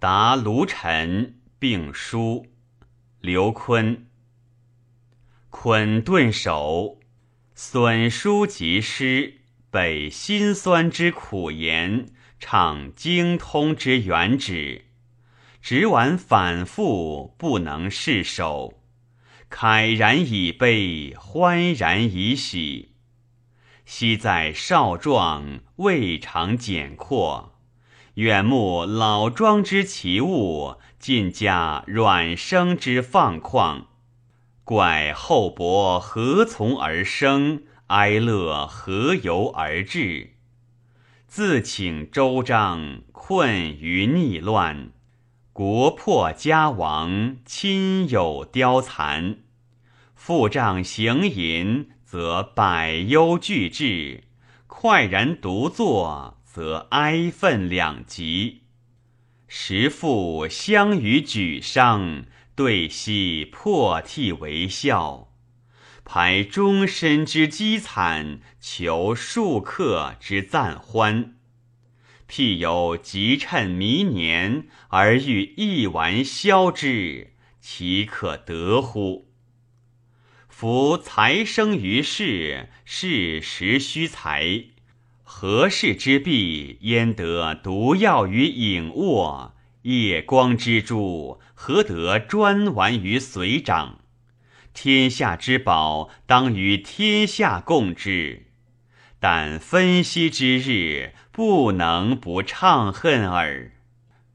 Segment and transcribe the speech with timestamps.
[0.00, 2.46] 答卢臣并书。
[3.20, 4.06] 刘坤，
[5.50, 7.00] 捆顿首，
[7.54, 12.06] 损书及诗，北辛酸之苦言，
[12.38, 14.86] 唱精通之远旨。
[15.60, 18.80] 执玩反复，不能释手。
[19.50, 22.94] 慨然以悲，欢然以喜。
[23.84, 27.59] 昔在少壮，未尝简阔。
[28.14, 33.84] 远目老庄之奇物，近驾软生之放旷。
[34.64, 37.62] 怪厚薄何从而生？
[37.86, 40.34] 哀乐何由而至？
[41.28, 44.90] 自请周章，困于逆乱。
[45.52, 49.38] 国破家亡，亲友凋残。
[50.14, 54.24] 付账行吟，则百忧俱至；
[54.66, 58.62] 快然独坐，则哀愤两极。
[59.46, 62.24] 时父相与举觞，
[62.56, 65.32] 对兮破涕为笑。
[66.04, 71.36] 排终身之积惨，求数客之赞欢。
[72.28, 79.30] 譬有吉趁弥年而欲一玩消之，其可得乎？
[80.48, 84.64] 夫财生于世，世时需财。
[85.42, 89.54] 何事之璧，焉得独药于隐卧？
[89.84, 94.00] 夜光之珠，何得专玩于随长？
[94.74, 98.48] 天下之宝，当与天下共之。
[99.18, 101.14] 但分析之日。
[101.32, 103.72] 不能不怅恨耳。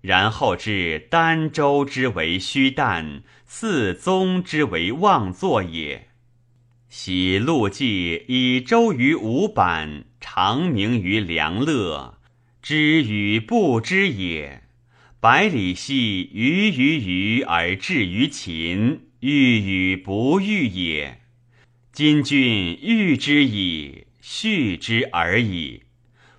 [0.00, 6.08] 然后至儋州之为虚诞，四宗之为妄作也。
[6.88, 12.18] 喜陆记以周于五版，长鸣于良乐，
[12.60, 14.62] 知与不知也。
[15.20, 21.20] 百里奚于于于而至于秦，欲与不欲也。
[21.92, 25.82] 今君欲之矣，续之而已。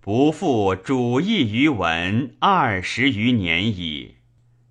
[0.00, 4.16] 不复主义于文二十余年矣，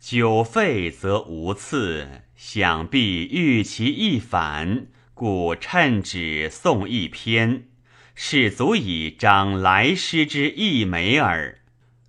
[0.00, 7.68] 久废则无次，想必欲其一反，故趁旨送一篇，
[8.14, 11.60] 是足以彰来师之一美耳。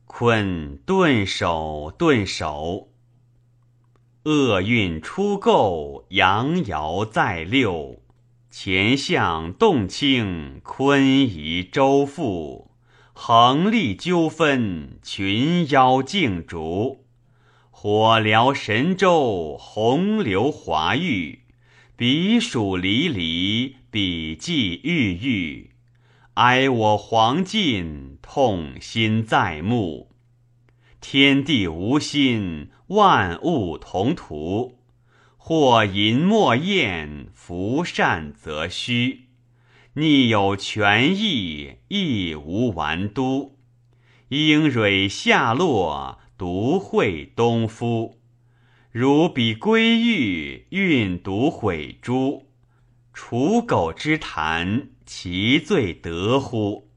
[0.05, 2.89] 坤顿首顿首，
[4.23, 8.01] 厄运出垢，阳爻在六，
[8.49, 12.71] 前相动清，坤宜周复。
[13.13, 17.05] 横立纠纷，群妖竞逐；
[17.71, 21.39] 火燎神州，洪流华域。
[21.97, 25.74] 彼属离离，彼际郁郁。
[26.35, 30.11] 哀我黄尽，痛心在目。
[30.99, 34.79] 天地无心，万物同途。
[35.37, 39.27] 或淫莫厌，夫善则虚。
[39.93, 43.53] 逆有权益，亦无完都；
[44.27, 48.19] 应蕊下落，独会东夫。
[48.91, 52.47] 如彼归玉，运独毁珠。
[53.15, 56.89] 刍狗之谈，其罪得乎？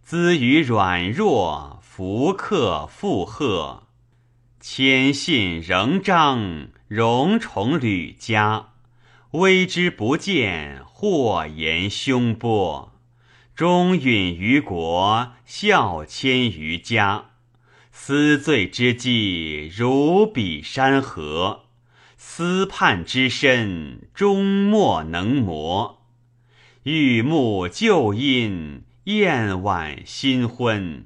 [0.00, 3.82] 资于软弱，福克附和。
[4.60, 8.68] 谦信仍彰，荣宠屡加。
[9.32, 12.92] 威之不见，祸延凶波；
[13.56, 17.30] 忠允于国，孝谦于家。
[17.90, 21.61] 思罪之计，如彼山河；
[22.24, 26.02] 思盼之深，终莫能磨。
[26.84, 31.04] 玉木旧阴，燕晚新婚。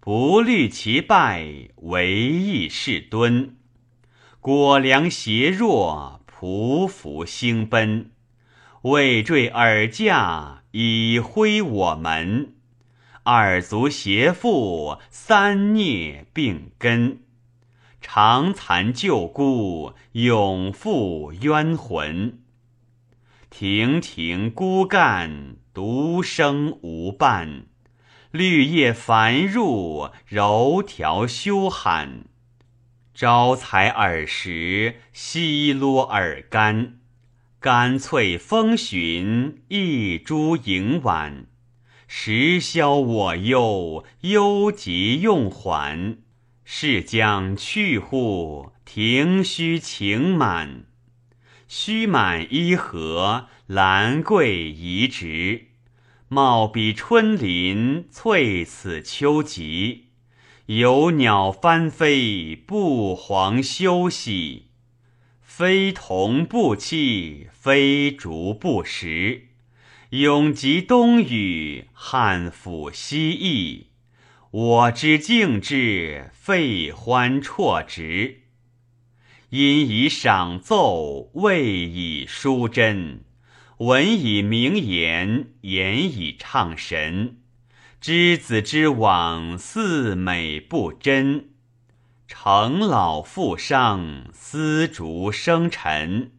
[0.00, 3.56] 不虑其败，唯义是敦。
[4.40, 6.22] 果良邪弱。
[6.32, 8.12] 匍匐兴奔，
[8.82, 12.54] 未坠尔驾，以挥我门。
[13.24, 17.18] 二足携负，三孽并根。
[18.00, 22.40] 长残旧孤，永负冤魂。
[23.50, 27.66] 亭亭孤干，独生无伴。
[28.30, 32.26] 绿叶繁入，柔条羞罕。
[33.14, 36.98] 招财耳时，夕落耳干；
[37.58, 41.46] 干脆风寻，一株盈晚。
[42.06, 46.18] 时消我忧，忧急用缓。
[46.70, 48.72] 是将去乎？
[48.84, 50.84] 庭虚情满。
[51.66, 55.68] 须满衣合，兰桂移植。
[56.28, 60.08] 貌比春林，翠此秋极。
[60.66, 64.66] 有鸟翻飞，不遑休息。
[65.40, 69.48] 非同不弃，非竹不食。
[70.10, 73.87] 永极东隅，汉抚西翼。
[74.50, 78.44] 我之敬之，废欢辍直。
[79.50, 83.24] 因以赏奏，未以书真。
[83.76, 87.36] 文以明言，言以畅神。
[88.00, 91.50] 知子之往，似美不真。
[92.26, 96.32] 承老负伤，丝竹生尘。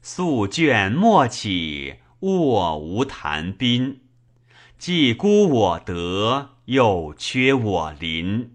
[0.00, 4.00] 素卷莫起，卧无谈宾。
[4.78, 8.52] 既孤我德，又缺我邻。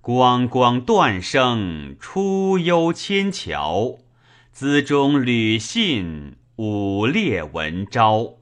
[0.00, 3.98] 光光断声，出幽千桥。
[4.50, 8.38] 资中履信，武烈文昭。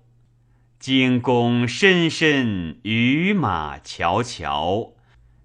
[0.78, 4.94] 精弓深深，羽马悄悄。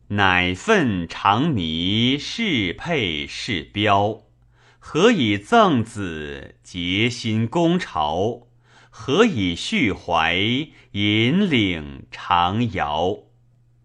[0.07, 4.21] 乃愤长弥，是佩是标。
[4.79, 8.47] 何以赠子，结心攻朝？
[8.97, 10.33] 何以续怀，
[10.93, 13.17] 引领长遥？